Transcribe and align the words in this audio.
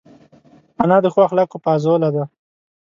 انا 0.81 0.97
د 1.01 1.05
ښو 1.13 1.19
اخلاقو 1.27 1.63
پازواله 1.65 2.09
ده 2.15 2.23